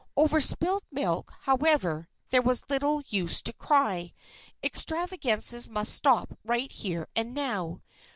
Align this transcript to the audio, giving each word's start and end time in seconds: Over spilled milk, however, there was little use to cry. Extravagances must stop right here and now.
Over 0.17 0.41
spilled 0.41 0.81
milk, 0.91 1.31
however, 1.41 2.09
there 2.31 2.41
was 2.41 2.63
little 2.69 3.03
use 3.05 3.39
to 3.43 3.53
cry. 3.53 4.13
Extravagances 4.63 5.69
must 5.69 5.93
stop 5.93 6.39
right 6.43 6.71
here 6.71 7.07
and 7.15 7.35
now. 7.35 7.83